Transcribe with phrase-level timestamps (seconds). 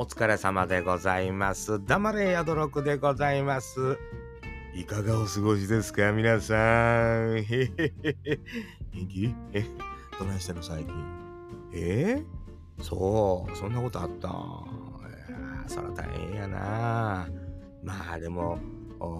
[0.00, 1.78] お疲れ様でございます。
[1.84, 3.98] 黙れやどろくでございます。
[4.74, 7.36] いかがお過ごしですか皆さん。
[7.36, 8.40] へへへへ。
[8.94, 9.34] 元気？
[9.52, 9.62] え、
[10.18, 10.94] どないしてんの最近？
[11.74, 12.24] え？
[12.78, 14.28] ー、そう、そんなことあった？
[14.28, 17.28] いやそら大変やな。
[17.84, 18.58] まあでも、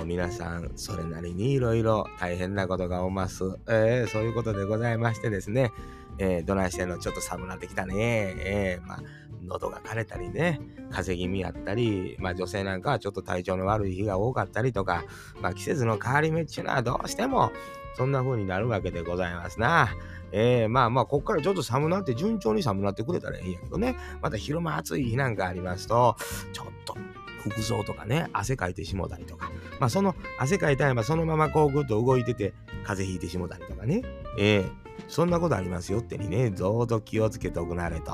[0.07, 5.73] 皆さんそれなりにいろいろ大変なことがおます、えー、そういうことでございましてですね、
[6.21, 6.99] えー、どないしてんの？
[6.99, 9.03] ちょっと寒くなってきたね、えー、まあ
[9.43, 10.61] 喉が枯れたりね、
[10.91, 15.05] 風邪気味やったり、まあ女性なんかはちょっと体調の悪い日が多かったりとか、
[15.41, 17.51] まあ季節の変わり目っていうのはどうしても
[17.97, 19.89] そんな風になるわけでございますな。
[20.33, 23.97] えー、まあまあ、こっからちょっと寒なって順調に寒なってくれたらいいんやけどね。
[24.23, 26.15] また昼間暑い日なんかありますと、
[26.53, 26.97] ちょっと
[27.43, 34.03] 服装とかね、汗かいてしもたりとか、まあその汗かいたらそのままこうぐっと動いてて、風邪ひいてしもたりとかね、
[34.39, 34.71] えー、
[35.11, 38.13] そんなことありますよってにね、どうぞ気をつけておくなれと、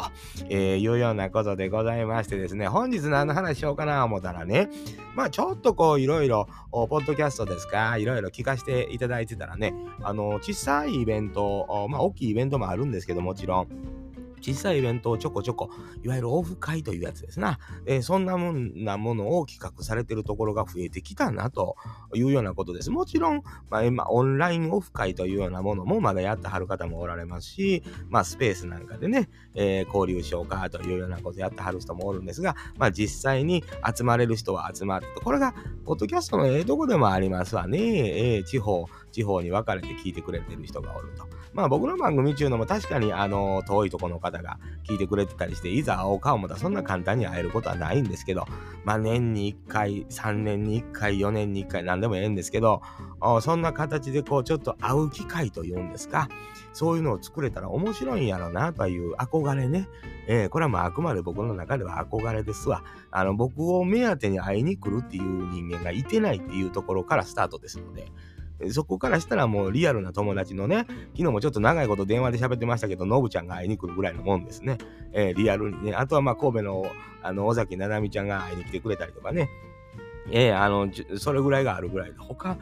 [0.49, 4.69] えー、いうようなことでございましてですね、本日何の話しようかな思ったらね、
[5.15, 13.69] まあちょっとこういろいろ、ポッドキャストですか、いろいろ聞かせていただいてたらね、あの、小さいイベント、まあ大きいイベントもあるんですけどもちろん、
[14.41, 15.71] 小さいイベントをちょこちょこ、
[16.03, 17.59] いわゆるオフ会というやつですな。
[17.87, 21.77] えー、そんなもんなものを企画されてるところが増えてきたなと
[22.15, 22.91] いうようなことです。
[22.91, 33.65] もちろん、まあ、今、オンラインオフ会というようなものもまだやってはる方もおられますし、まあ、スペースなんかでね、えー、交流しようかというようなことやってはる人もおるんですが、まあ、実際に
[33.97, 35.21] 集まれる人は集まると。
[35.21, 37.79] これが、ポッドキャストのええとこでもありますわね。
[38.35, 41.27] えー、地方、地方に分かれて聞いてくれてる人がおると。
[41.57, 48.47] まあ僕の番組中のも確かにあの遠いとこの方が聞いてくれてたりして、いざ会おうか思ったらそんな簡単に会えることはないんですけど、
[48.85, 52.83] まあ年に1回、3年に1回、4年に1回、何でもええんですけど、
[53.41, 56.29] そんな形でこうちょっと会う機会というんですか、
[56.75, 59.89] そういうのを作れたら面白いんやろなという憧れね。
[60.29, 62.83] えー、これはまああくまで僕の中では憧れですわ。
[63.11, 68.13] あの僕を目当てに会いに来るっていう人間がいてないっていうところからスタートですので、
[68.71, 74.79] そこからしたらもうリアルな友達のね、昨日もちょっと長いこと電話で喋ってましたけど、のぶちゃんが会いに来るぐらいのもんですね。
[75.13, 75.95] えー、リアルにね。
[75.95, 76.87] あとはまあ神戸の
[77.23, 79.49] あの尾崎ななみちゃんが会いに来てくれたりとかね。
[80.31, 82.57] えー、あの、それぐらいがあるぐらいで、他、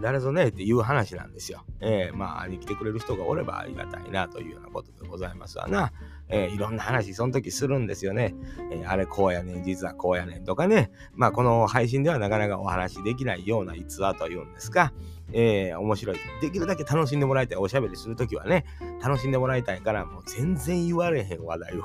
[0.00, 1.64] 誰ぞねっていう話なんですよ。
[1.80, 5.92] えー、まあ、会いに来てくれる人がおればありがたいなというようなことでございますわな。
[6.28, 8.34] えー、いろんな話、その時するんですよね。
[8.70, 10.90] えー、あれこうやねん、実はこうやねんとかね。
[11.14, 14.92] まあ、この配信ではなかなかお話できないような逸話というんですか。
[15.32, 16.16] えー、面白い。
[16.40, 17.58] できるだけ楽しんでもらいたい。
[17.58, 18.64] おしゃべりするときはね、
[19.02, 21.82] 楽しんでもらいたいから、もう全然言われへん話題を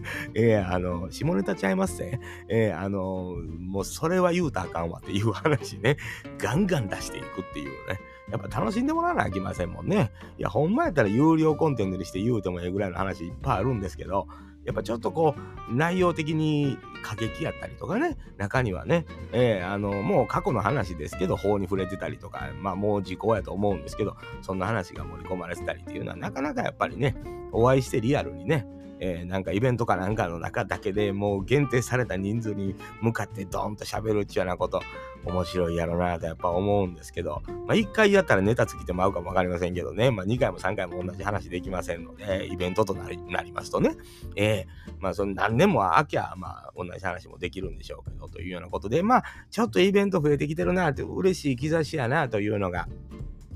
[0.34, 2.20] えー、あの、下ネタちゃいますね。
[2.48, 5.96] えー、あの、もうそれは言うたらあかんわっていう話ね、
[6.38, 8.00] ガンガン出していくっていうね。
[8.30, 10.10] やっぱ楽しんでもらわなきゃいけませんもんね。
[10.38, 14.28] いや、ほんまやったら有料コンテンツにして言うてもええぐらいの話いっぱいあるんですけど、
[14.64, 27.16] やっぱちょっとこう、内容的に過激やったりとかね、中にはね、えー、あの、もう過去の話ですけど、法に触れてたりとか、まあもう時効やと思うんですけど、そんな話が盛り込まれてたりっていうのは、なかなかやっぱりね、
[27.52, 28.66] お会いしてリアルにね、
[29.00, 34.82] えー、なんかイベントかなんかの中だけでもう限定された人数に向かってドーンと喋るっちゅうようなこと
[35.24, 43.96] 面白いやろなとやっぱ思うんですけど、まあ1回やったらネタつきても合うかもわかりませんけどね、まあ2回も3回も同じ話できませんので、イベントとなりなりますとね、
[44.36, 52.88] えー、まあその何年も飽きゃ、まあ同じ話もできるんでしょうけど、というようなことで、まあちょっとイベント増えてきてるなって嬉しい兆しやなというのが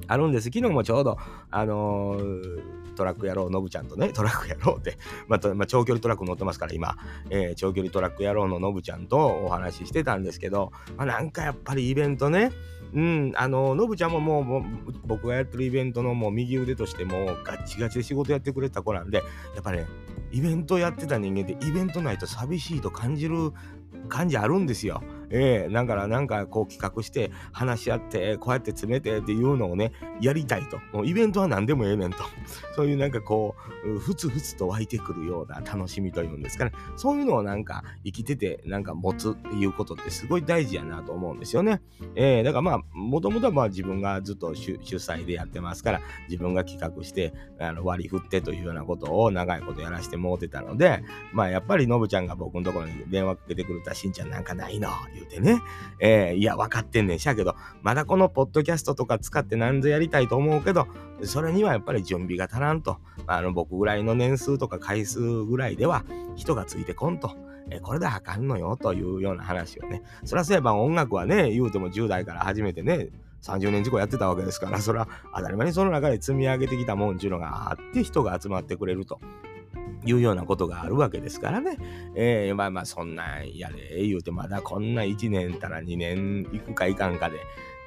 [0.06, 0.44] あるんです。
[0.44, 1.19] 昨日もちょうど、
[1.50, 4.97] あのートラック野郎のぶちゃんとね、トラック野郎って、
[5.28, 6.97] まあ、まあ、長距離トラック乗ってますから今、
[7.28, 12.53] えー、長距離トラック野郎ののぶちゃんとお話ししてたんですけど、まあ、なんかやっぱりイベントね、
[12.94, 14.62] うん、あの、のぶちゃんももうもう
[15.04, 19.25] 僕がやってるイベントのもう右腕としてもうガッチガチで仕事やってくれた子なんで、や
[19.60, 19.86] っぱね、
[20.31, 23.53] イベントやってた人間ってイベントないと寂しいと感じる
[24.09, 25.03] 感じあるんですよ。
[25.34, 30.78] ええー、だからなんかこう企画して話し合ってこうやって詰めてっていうのをねやりたいと。
[30.93, 32.19] もうイベントは何でもええねんと。
[32.77, 36.72] そういうなんかこうふつふつと湧いてくるような楽しみというんですかね。
[36.97, 41.83] そういうのをなんか生きててなんか持つっていうことってすごい大事やなと思うんですよね。
[42.15, 51.03] えー、だからまあもともとはまあ自分がずっと主催でやってますから自分が企画してあの割り振ってというようなことを長いことやらせてもうてたので
[51.33, 55.60] まあやっぱりのぶちゃんが僕のところに電話かけてくれたしんちゃんなんかないの言うてね、
[55.98, 60.86] えー、いや、分かってんねんしゃけど、まだこのポッドキャストとか使って何ぞやりたいと思うけど、
[61.22, 62.98] それにはやっぱり準備が足らんと。
[63.26, 66.04] あの、僕ぐらいの年数とか回数ぐらいでは
[66.36, 67.36] 人がついてこんと。
[67.71, 70.03] えこれであかんのよというような話をね。
[70.24, 73.09] そりゃそういえば音楽はね、言うても10代から始めてね、
[73.42, 79.21] 30年近くやってたわけですから、それは当たり前にその中で積み上げてきたもんっていうのがあって人が集まってくれると。
[80.06, 81.78] いうようなことがあるわけですからね。
[82.15, 87.39] えー、まあまあそんなんやれ言うてまだこんな1年たら2年行くかいかんかで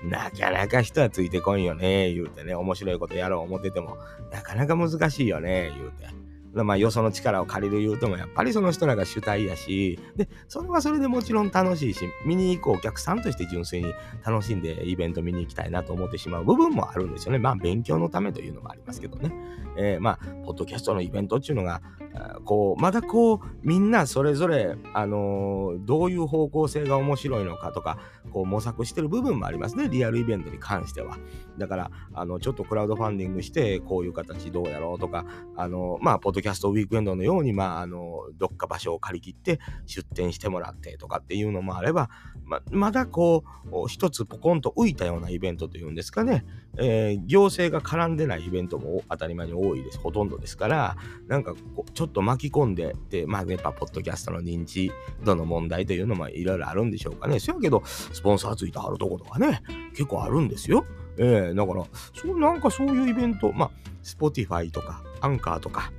[0.03, 3.97] なかなか人はついてこんよね言うてね面白いことやろう思ってても
[4.31, 6.27] なかなか難しいよね言うて。
[6.63, 13.93] まあ、よその力を借りる言うても、やっぱりその人らが主体やし、で、それはそれでもちろん楽しいし、見に行くお客さんとして純粋に
[14.25, 17.39] 楽しんでイベント見に行きたいなと思ってしまう部分もあるんですよね。
[17.39, 19.31] まあ、勉強のためというのもありますけどね。
[19.77, 21.81] えー、まあ、ポッドキャストのイベントっていうのが、
[22.45, 27.97] こう、まだこう、みんなそれぞれ、あのー、どういう方向性が面白いのかとか、
[28.31, 29.89] こう模索してる部分もありますね。
[29.89, 31.17] リアルイベントに関しては。
[31.57, 35.25] だから、あの、ちょっとクラウドファンディングして、こういう形どうやろうとか、
[35.55, 42.09] あのー、まあ、ポッドキャストウィークエンドのように、まあ、あのー、どっか場所を借り切って出店してもらってとかっていうのもあれば、
[42.43, 46.45] ままだこう、一つポコンと浮いたようなイベントというんですかね、
[46.77, 49.99] え、行政が絡んでないイベントも当たり前に多いです。
[49.99, 50.95] ほとんどですから、
[51.27, 54.91] なんかこう、ちょっっと巻き込んで、で、まあ、やっぱ、ポッドキャストの認知
[55.23, 57.39] 度の問題というのもいろいろあるんでしょうかね。
[57.39, 59.61] そやけど、スポンサーついてはるとことかね、
[59.91, 60.85] 結構あるんですよ。
[61.17, 61.83] えー、だから、
[62.13, 63.71] そうなんかそういうイベント、まあ、
[64.03, 65.91] Spotify とか、アンカーとか、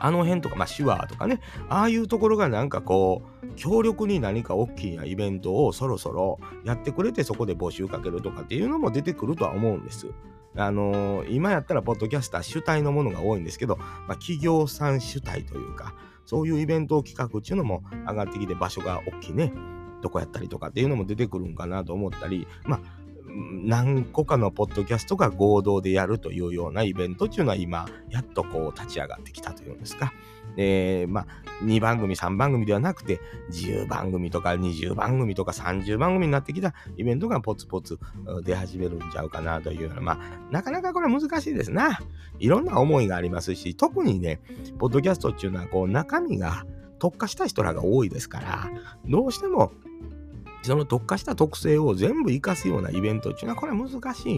[0.00, 10.06] あの辺とか、まあ、手話とかね、ああいうところがなんかこう、強力に何か大きなイベントをそろそろやってくれて、そこで募集かけるとかっていうのも出てくるとは思うんです。
[10.58, 15.94] あのー、今やったら、ポッドキャスター主体のものが多いんですけど、まあ、企業さん主体というか、
[16.26, 19.52] そういうイベントを企画っていうのも上がってきて、場所が大きいね、
[20.02, 22.80] どこやったりとかっていうのも出てくるんかなと思ったり、まあ、
[23.30, 30.12] 何個かのポッドキャストが合同でやるというようなイベントっていうのは今、やっとこう立ち上がってきたというんですか。
[30.58, 31.24] で、ま、
[31.62, 33.20] 2番組、3番組ではなくて、
[33.52, 37.96] 10番組とか20番組とか30番組になってきたイベントがポツポツ
[38.42, 40.18] 出始めるんちゃうかなというような、まあ、
[40.50, 42.00] なかなかこれ難しいですな。
[42.40, 44.40] いろんな思いがありますし、特にね、
[44.80, 46.66] ポッドキャストっていうのは、こう、中身が
[46.98, 48.68] 特化した人らが多いですから、
[49.06, 49.70] どうしても
[50.62, 54.34] その特化した特性を全部活かすようなイベントっていうのは、これは難しい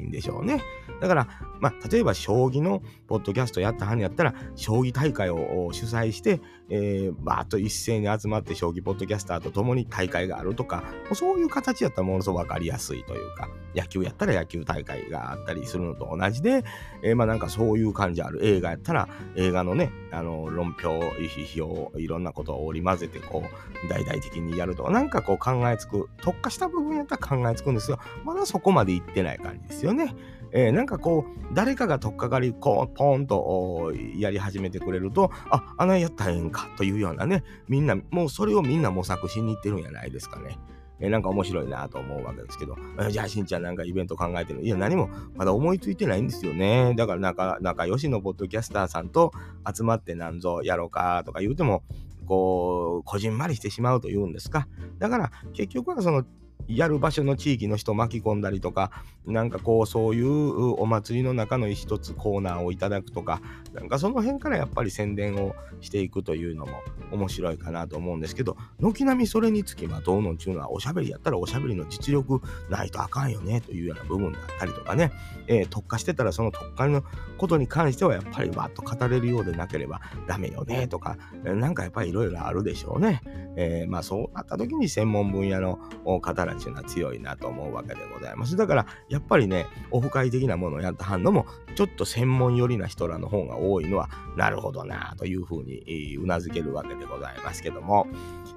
[0.00, 0.62] んでしょうね。
[1.00, 1.28] だから、
[1.60, 10.84] まあ、例えば将棋のポッドキャストやったはんやったら、将棋大会を主催して、えー、バーッと一斉に集まって将棋ポッドキャスターと共に大会があるとか、
[11.14, 16.64] そういう形やったらものすごくわかりやすいというか、野球やったら野球大会があったりするのと同じで、
[17.02, 18.44] えー、まあなんかそういう感じある。
[18.44, 27.98] 映画やったら映画のね、あの論評、批評、いろんなことを織り交ぜてこう、大々的にやるとか、なんかこう考考えつく、特化した部分やったら考えつくんですよ。
[28.24, 30.14] まだそこまでいってない感じですよね。
[30.52, 40.58] えー、なんかこう、誰かが取っかかり、こう、ポーンとやり始めてくれると、あ、あのやったらええんかというようなね、みんな、もうそれをみんな模索しに行ってるんじゃないですかね。
[41.00, 42.76] え、なんか面白いなと思うわけですけど、
[43.10, 46.94] じゃあしんちゃんなんかイベント考えてるいや、何もまだ思いついてないんですよね。
[46.96, 49.32] だから仲、仲良しのポッドキャスターさんと
[49.72, 51.82] 集まってなんぞやろうかとか言うても、
[52.26, 54.68] こう、こじんまりしてしまうというんですか。
[54.98, 56.24] だから、結局はその
[56.66, 58.90] やる場所の地域の人巻き込んだりとか、
[59.26, 63.40] なんかこう、そういうお祭りの中の一つコーナーをいただくとか、
[63.72, 66.72] なんかその辺からやっぱり宣伝をしていくというのも
[67.12, 75.12] 面白いかなと思うんですけど、軒並みそれにつきまとうのっていうのは、おしゃべりやったらおしゃべりの実力ないとあかんよねというような部分だったりとかね、
[75.46, 77.02] えー、特化してたらその特化の
[77.38, 83.22] ことに関してはやっぱりわっと語れるようでなければダメよねとか、なんかやっぱりいろいろあるでしょうね。
[83.56, 85.78] えー、まあそうなった時に専門分野の
[86.20, 88.56] 方っていうのは強いなと思うわけでございます。
[88.56, 98.06] だからやっぱりね、オフ会的なものをやったはんのも、ちょっと専門寄りな人らの方が多いのは、なるほどなというふうにうなずけるわけでございますけども、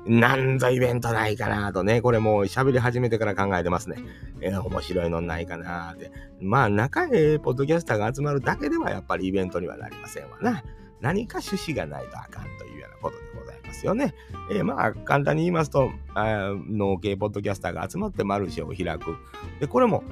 [0.06, 3.98] なんぞイベントないかなとね、これもう喋り始めてから考えてますね。
[4.42, 6.12] えー、面白いのないかなって。
[6.40, 10.64] まあ、中へポッドキャスターが集まるだけではやっぱりイベントにはなりませんわな。
[11.02, 14.14] 何か趣旨がないとあかんというようなことでございますよね。
[14.52, 19.18] えー、まあ、簡単に言いますと、農系ポッドキャスターが集まってマルシェを開く。
[19.60, 20.04] で、これも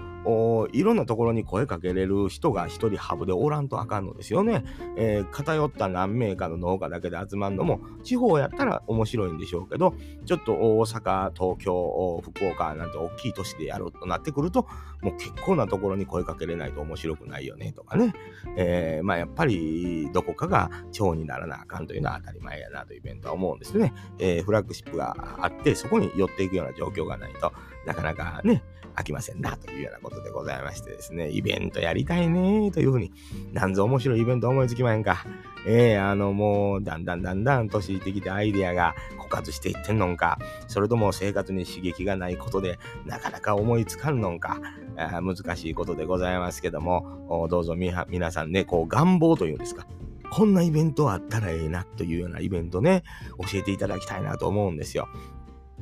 [0.71, 4.63] いろんなところに声かけれる人が一人ハブでおらんとあかんのですよね。
[4.97, 9.93] えー、偏った何名かの農家だけで集まるのも地方やったら面白いんでしょうけど
[10.25, 14.67] ちょっと大阪東京福岡なんて大きい都市でやるとなってくると
[15.01, 18.13] もう結構なところに声かけれないと面白くないよねとかね、
[18.57, 23.93] えー、まあやっぱりどこかが蝶にならなあかんというのは当たり前やなというイベントは思うんですね。
[24.19, 27.51] えー、フラッグシップがあってそこに寄っていくような状況がないと
[27.87, 28.63] なかなかね
[28.95, 33.13] 飽きませんなというようなことでございましてですね、イベントやりたいねというふうに、
[33.53, 35.25] なんぞ面白いイベント思いつきまへんか。
[35.65, 44.59] えー、あのもう、だんだんだんだん年いってきてアイデアが枯渇していってんのんか、それとも生活に刺激がないことでなかなか思いつかんのんか、
[44.97, 49.87] 難しいことでございますけども、どうぞ皆さんね、こう願望というんですか、
[50.29, 53.03] こんなイベントあったらええなというようなイベントね、
[53.49, 55.07] 教えていただきたいなと思うんですよ。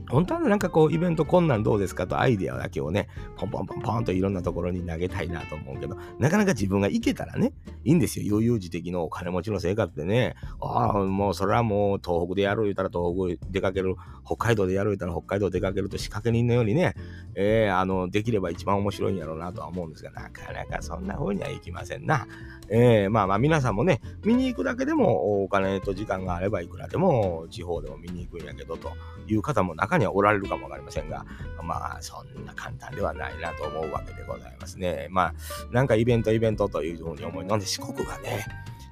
[0.09, 8.25] 本当はなんかこうイベントこんなんどうですかとアイデアだけをね、ポンポンポンポンといろんなところに投げたいなと思うけど、なかなか自分が行けたらね、いいんですよ。
[8.25, 13.95] 悠々自適のお金持ちの生活でね、ああ、もうそれはもう東北でやる言うたら東北出かける、
[14.25, 16.95] 北海道でやる言うたら北海道出かけると仕掛け人のようにね、
[17.35, 22.27] えー、あの、できれば一番面白いんやろうなとは思うんですが、なかなかそんな風にはいきませんな。
[22.69, 28.91] えー、まあまあ皆さんもね、見に行くだけでもお金と時間があればいくらでも地方でも見に行くんやけどと
[29.27, 31.25] いう方も中ににはおられるかもわかりませんが、
[31.63, 35.07] まあそんな簡単ではないなと思うわけでございますね。
[35.09, 35.33] まあ
[35.71, 38.45] なんかイベントイベントというふうに思い、なんで四国がね、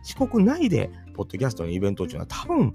[0.04, 2.74] 四国内でポッドキャストのイベントっていうのは多分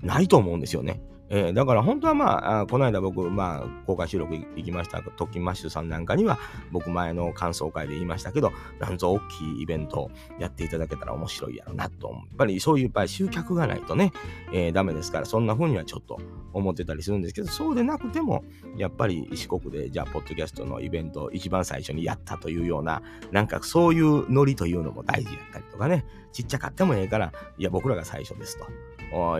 [0.00, 1.00] ないと思うんですよね。
[1.30, 6.38] えー、だから本当はまあ、この間僕、まあ、公開収録行きました、トッキマッシュさんなんかには、
[6.72, 12.08] 僕前の感想会で言いましたけど、なんぞ大きいイベントやっていただけたら面白いやろなと。
[12.08, 14.12] やっぱりそういう場合、集客がないとね、
[14.52, 16.18] えー、ダメですから、そんな風にはちょっと
[16.52, 18.44] 思ってたりするんですけど、そうでなくても、
[18.76, 28.66] やっぱり四国で、じゃあ、ポッドキャストのイベント一番最初にやったというような、なんかそういうノリというのも大事やったりとかね、ちっちゃかってもええから、いや、僕らが最初ですと。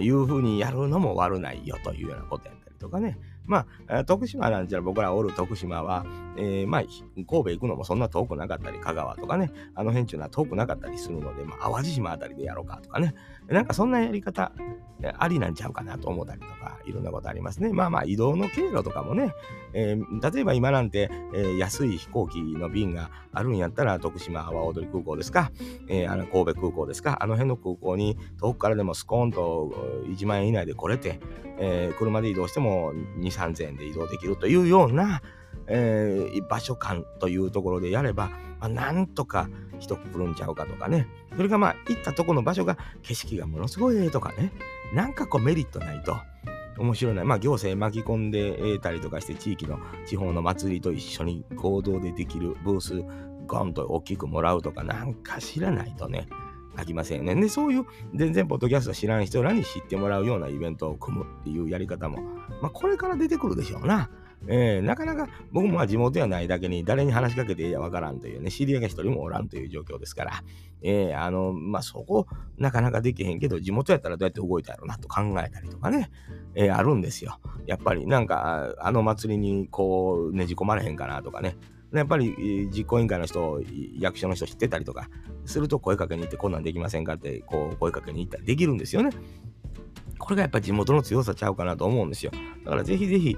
[0.00, 3.18] いうふうにやるのも悪ないよというようなことやったりとかね。
[3.48, 6.82] まあ、徳島なんちゃら僕らおる徳島は、えー、まあ、
[7.14, 13.14] 神戸行くのもそんな遠くなかったり、香川とかね、あの辺っていうのは遠くなかったりするので、まあ、淡路島あたりでやろうかとかね、
[13.48, 14.52] なんかそんなやり方、
[15.18, 17.72] ありなんちゃうかなと思ったりとか、いろんなことありますね。
[17.72, 19.32] まあまあ、移動の経路とかもね、
[19.72, 25.50] えー、例えば今なんて、えー、安い飛行機の便があるんやったら、徳島阿波踊り空港ですか、
[25.88, 31.20] えー、あの神戸空港ですか、あの辺の空港に遠くからでもスコーンと1万円以内で来れて、
[31.60, 35.22] え、車で移動しても2、3000円で移動できるというような、
[35.66, 38.30] えー、場所感というところでやれば、
[38.60, 41.06] まあ、なんとか人来るんちゃうかとかね。
[41.36, 44.52] それがまあ行ったとこの場所が景色がものすごいええとかね。
[44.92, 46.16] なんかこうメリットないと。
[46.78, 47.24] 面白いな。
[47.24, 53.04] まあ行政巻き込んでえたりとかして地域の地方の祭りと一緒に行動でできるブース
[53.46, 56.28] ゴンと大きくもらうとかなんか知らないとね。
[56.80, 57.34] あきませんね。
[57.34, 62.22] で、そういう全然ポッドキャスト知らん人らに知ってもらうようなイベントを組むっていうやり方も、
[62.62, 64.10] まあこれから出てくるでしょうな。
[64.46, 70.44] えー、なかなか僕も地元やないだけに誰に話しかけていいやわからんというね、知り合いが一人もおらんという状況ですから、
[70.82, 76.10] えー、あの、まあ、そこ、なかなかできへんけど、地元やったらどうやって動いたやろうなと考えたりとかね、
[76.54, 77.40] えー、あるんですよ。
[77.66, 81.56] やっぱりなんか、あの祭りにこう、ねじ込まれへんかなとかね、
[81.92, 83.60] やっぱり実行委員会の人、
[83.98, 85.08] 役所の人知ってたりとか
[85.46, 89.10] すると声かけに行ってこんなんできませんかってこう声かけに行ったりできるんですよね。
[90.18, 92.32] これがやっぱ地元の強さちゃうかなと思うんですよ。
[92.64, 93.36] だからぜひぜひ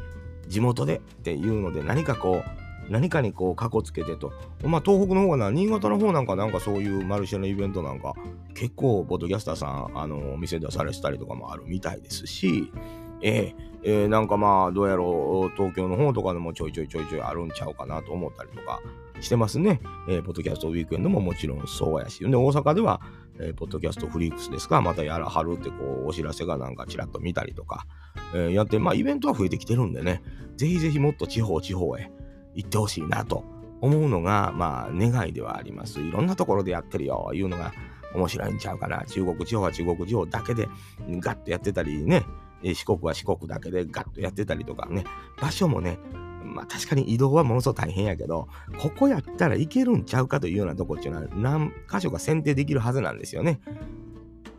[0.48, 4.32] 地元でっていうので何かこう何かにこうかこつけてと
[4.64, 8.14] まあ東北の方がな新潟の方なんかなんかそういうマルシェのイベントなんか
[8.54, 12.72] 結構ポッドキャスターさんあのお店出されてたりとかもあるみたいですし
[13.22, 18.80] えー、えー、なんかまあどうやろう東京の方とかでもちょいちょいちょいちょいあるんちゃうかなと思ったりとか
[19.20, 19.80] してますね。
[20.08, 22.20] えー、ポッドキャストウィークエンドももちろんそうやし。
[22.20, 23.00] で、大阪では、
[23.38, 27.86] えー、ポッドキャストフリークスですか、またやらはるってこう、お知らせがなんかちらっと見たりとか、
[28.34, 30.22] えー、やって、まあイベントは増えてきてるんでね、
[30.56, 32.10] ぜひぜひもっと地方地方へ
[32.54, 33.44] 行ってほしいなと
[33.80, 36.00] 思うのが、まあ願いではあります。
[36.00, 37.72] いろんなところでやってるよ、いうのが
[38.14, 39.04] 面白いんちゃうかな。
[39.06, 40.68] 中国地方は中国地方だけで
[41.08, 42.24] ガッとやってたりね、
[42.62, 45.04] 四国は四国だけでガッとやってたりとかね、
[45.40, 45.98] 場所もね、
[46.44, 48.48] まあ確かに移動はものすごく大変やけど、
[48.78, 53.60] ここやったらいけるんちゃうかというようなとこっていうのは何箇所か選定できるはずなんですよね。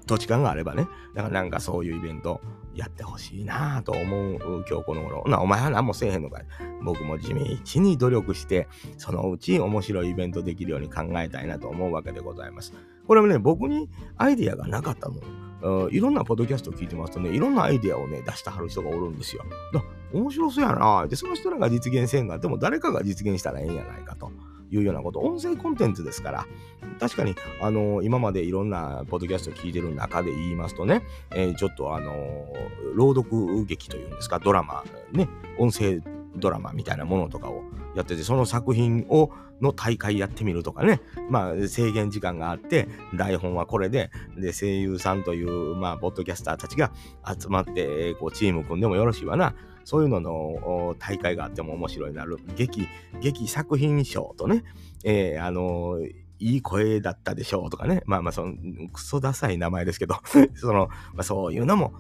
[0.08, 0.88] 土地勘があればね。
[1.16, 2.42] だからなんかそういうイベント
[2.76, 5.24] やってほしいなぁと思う今日この頃。
[5.28, 6.46] な、お前は何もせえへんのかい。
[6.84, 8.68] 僕も地道に努力して、
[8.98, 12.74] そのうち面白いイベントできるように考えたいなと思うわけでございます。
[13.08, 15.51] これもね、僕にアイディアがなかったもん
[15.92, 19.44] いろんなポッドキャストを聞いてますとね、いろんなアイデアをね、出してはる人がおるんですよ。
[19.74, 24.32] だ面白そうやなで、その人らが実現せんがでも誰かが実現したらええんやないかと
[24.72, 25.20] いうようなこと。
[25.20, 26.48] 音声コンテンツですから、
[27.00, 36.02] 確かに、あのー、今までいろんなポッドキャストを聞いてる中で言いますとね、えー、ちょっとあのー、朗読劇というんですか、ドラマ、ね、音声
[36.36, 37.64] ドラマみたいなものとかを
[37.96, 41.02] やってて、その作品を、の大会やってみるとかね。
[41.30, 46.92] まあ、制限時間があって、台本はこれで、で、声優さんという、まあ、ポッドキャスターたちが
[47.26, 49.56] 集まって、こう、チーム組んでもよろしいわな。
[49.84, 52.40] そういうのの大会があっても面白いなる。
[52.56, 52.88] 劇、
[53.22, 54.64] 劇作品賞とね、
[55.04, 58.02] えー、あのーいい声だったでしょうとかね。
[58.08, 58.56] まあまあ、その、
[58.92, 60.16] クソダサい名前ですけど
[60.56, 61.94] その、まあそういうのも、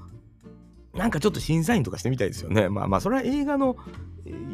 [0.96, 2.68] なんかちょっと審査員とかしてみたいですよね。
[2.68, 3.78] まあまあ、それは映画の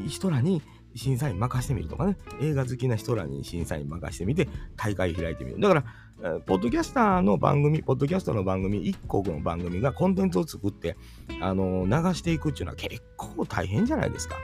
[0.08, 0.62] 人らに
[0.98, 5.60] 審査員任してみるとかね、映画好きな人らに審査員任してみて、大会開いてみる。
[5.60, 5.86] だか
[6.22, 10.98] ら、ポッドキャスターの番組、ポッドキャストの番組、1個の番組がコンテンツを作って、
[11.42, 14.36] あの流していくっていうのは結構大変じゃないですか。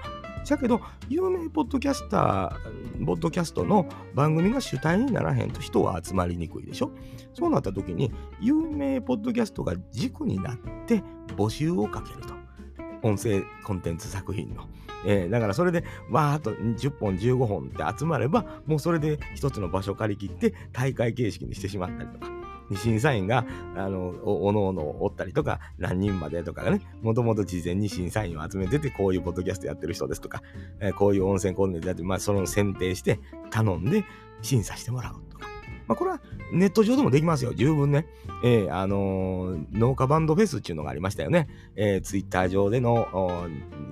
[0.49, 6.91] だけど、有名ポッドキャスター、ポッドキャストの番組が主体にならへんと人は集まりにくいでしょ
[7.33, 11.01] そうなった時に、有名ポッドキャストが軸になって
[11.37, 12.33] 募集をかけると。
[13.03, 14.67] 音声コンテンツ作品の。
[15.05, 22.31] えー、だからそれでわーっと10本15本って集まればもうそれで一つの場所借り切って大会形式にしてしまったりとか。
[22.75, 23.45] 審査員が、
[23.75, 30.41] あの、おのおのおったりとか、何人までとかがね、もともと事前に審査員を集めてて、こういうポッドキャストやってる人ですとか、
[30.79, 33.19] えー、こういう温泉コンテンツやって、まあ、その選定して
[33.51, 34.05] 頼んで
[34.41, 35.32] 審査してもらうと。
[35.87, 36.21] まあ、これは
[36.51, 37.53] ネット上でもできますよ。
[37.53, 38.07] 十分ね。
[38.43, 41.47] えー、あのー、農家バンドフェスっていうのがありましたよね。
[41.75, 43.07] えー、ツイッター上での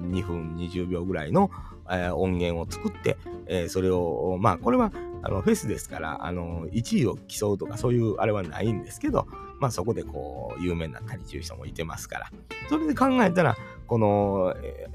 [0.01, 1.51] 2分20秒ぐらいの、
[1.89, 3.17] えー、音源を作って、
[3.47, 4.91] えー、それを、まあ、これは
[5.23, 9.27] あのフェスですから、あの1位を競うとかそういうあれはないんですけど、
[9.59, 12.31] まあ、そこでこう有名になったりする人もいてますから、
[12.69, 13.57] それで考えたら、
[13.87, 14.87] この、え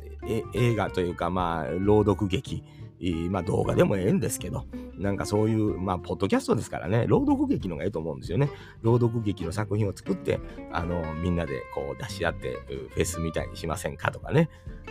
[0.55, 2.65] 映画というか、まあ、朗読劇、
[3.31, 4.65] まあ動画でもええんですけど、
[4.99, 8.51] なんかそういう、まあ、ポッドキャストですからね、朗読劇のがええと思うんですよね。
[8.83, 10.41] 朗読劇の作品を作って、
[10.73, 12.57] あの、みんなでこう出し合って、
[12.95, 14.49] フェスみたいにしませんかとかね。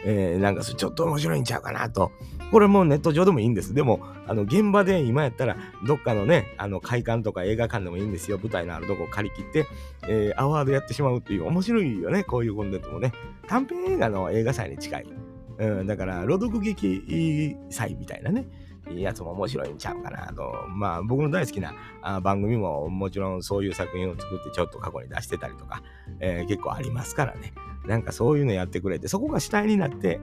[0.08, 2.12] えー、なんかちょっと面白いんちゃうかなと。
[2.52, 3.74] これもネット上でもいいんです。
[3.74, 5.58] でも、あの、現場で今やったら、
[5.88, 8.38] どっかのね、あの、会館とか映画館でもいいんですよ。
[8.38, 9.68] 舞台のあるとこを借り切って、
[10.08, 12.24] えー、アワードやってしまうっていう、面白いよね。
[12.24, 13.14] こういうコンテンツもね。
[13.48, 15.25] 短編映画の映画祭に近い。
[15.58, 18.46] うん、だから、朗読劇祭みたいなね、
[18.94, 20.54] やつも面白いんちゃうかなと。
[20.70, 25.82] まあ、僕の大好きなあ番組ももちろんそういう作品を作ってちょっと過去に出してたりとか、
[26.20, 27.54] えー、結構ありますからね。
[27.88, 30.20] なんかそういうのやってくれて、そこが主体になって、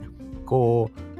[0.47, 1.12] こう、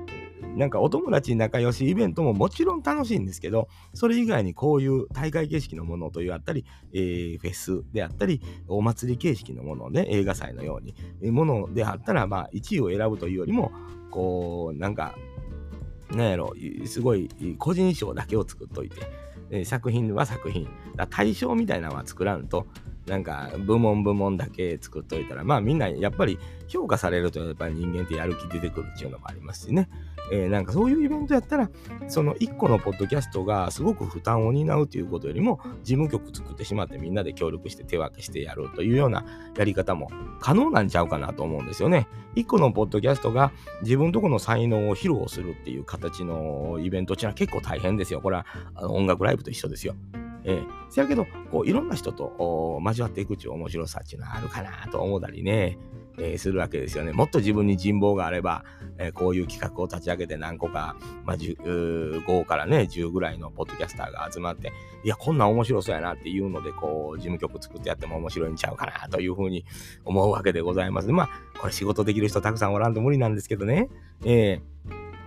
[0.57, 13.73] なんかお友達仲良しイベントももちろん楽しいんですけど、それ以外にこういう大会形式のものというあったり、えー、フェスであったり、お祭り形式のもので、映画祭のように、えー、ものであったら、まあ、1位を選ぶというよりも、
[14.11, 15.15] こう、なんか、
[16.11, 16.53] なんやろ、
[16.85, 18.97] すごい個人賞だけを作っといて、
[19.51, 22.67] えー、作品は作品、だ対象みたいなのは作らんと、
[23.07, 26.39] なんか部門部門だけ作っといたら、まあみんなやっぱり
[26.69, 29.89] 評価されるとやっぱり人間ってやる気出てくるっていうのもありますしね。
[30.31, 31.71] えー、なんかそういうイベントやったら、
[32.09, 39.25] その1個のポッドキャストがすごく負担を担うということよりも、事務局作ってしまってみんなで協力して手分けしてやるというような
[39.57, 42.07] やり方も可能なんちゃうかなと思うんですよね。
[42.37, 48.21] 1個のポッドキャストが自分とこの才能を披露するっていう形のイベントっていうのは結構大変ですよ。
[48.21, 49.95] これは音楽ライブと一緒ですよ。
[50.45, 55.79] えー、せやけど、こういろんな人と交わっていくっていう面白さっていうのはあるかなと思ったりね。
[56.19, 57.13] えー、するわけですよね。
[57.13, 58.65] もっと自分に人望があれば、
[58.99, 64.73] えー、こういう企画を立ち上げて何個か、まあ、5からね、10ぐらいのポッドキャスターが集まって、
[65.05, 69.65] いや、こんな面白そうやなっていうので、こう、事務局作ってやっても面白いんちゃうかなというふうに
[70.05, 71.09] 思うわけでございます。
[71.13, 73.89] まあ、これ仕事できる人たくさんおらんと無理なんですけどね。
[74.25, 74.61] え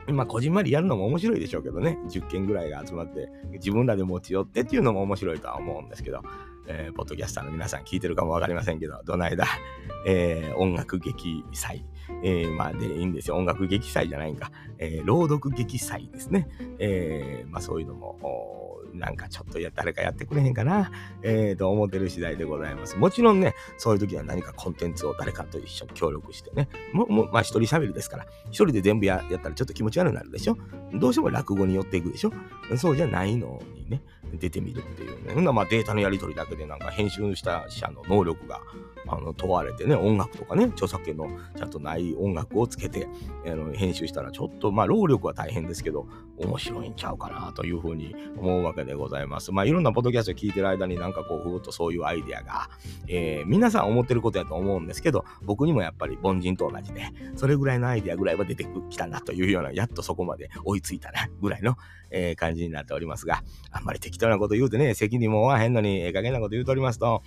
[0.08, 1.98] ー、まあ、こじんまりやるのも面白いでしょうけどね。
[2.10, 6.22] 10件ぐらいが集まって、自分らで持ち寄ってっていうのも面白いとは思うんですけど、
[6.68, 9.46] えー、ポッドキャスターの皆さん聞いてるかもわかりませんけど、どないだ、
[10.06, 11.86] えー、音楽劇祭、
[12.24, 13.36] えー、まあでいいんですよ。
[13.36, 14.52] 音楽劇祭じゃないんか。
[14.78, 16.48] えー、朗読劇祭ですね。
[16.80, 22.98] えー、まあそういうのも、なんかちょっとや誰かやってくれへんかな、えー、と思ってる次第でございます。
[22.98, 30.58] もちろんね、そういう時は何かコンテンツを誰かと一緒に協力してね、ももまあ一人喋りですから、一人で全部やったらちょっと気持ち悪くなるでしょ
[30.94, 32.32] どうしても落語に寄っていくでしょ
[32.78, 34.02] そうじゃないのにね、
[34.34, 35.34] 出てみるっていうね。
[35.34, 38.62] ほんなまあデータのやり取りだけでなんか編集した者の能力が
[39.08, 43.08] あの問われてね、音楽とかね、著作権のちゃんとない音楽をつけて、
[43.46, 46.08] あの編集したらちょっと、まあ労力は大変ですけど、
[46.38, 49.52] 面白いんちゃうかなというふうに思うわけでございます。
[49.52, 52.70] まあいろんなポッドキャスト聞いてる間になんかこう、ふーっとそういうアイデアが、
[53.08, 57.04] えー、皆さん思ってることやと思うんですけど、僕にもやっぱり凡人と同じで、
[57.36, 61.78] それぐらいのアイデアぐらいは出てきたなというような、やっとそこまで追いついたなぐらいの、
[62.12, 67.24] えー、感じになっておりますが、あんまり適当なこと言うてね、責任も負わへんのに、ええ加減なこと言うとおりますと、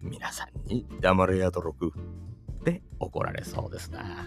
[0.00, 1.92] 皆さんに黙れやとろく
[2.60, 4.26] って怒られそうですな。